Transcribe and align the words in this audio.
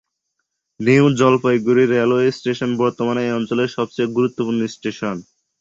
New 0.79 1.05
Jalpaiguri 1.19 1.83
railway 1.87 2.27
station 2.31 2.71
বর্তমানে 2.81 3.21
এই 3.23 3.35
অঞ্চলের 3.37 3.69
সবচেয়ে 3.77 4.13
গুরুত্বপূর্ণ 4.17 4.61
স্টেশন। 4.67 5.15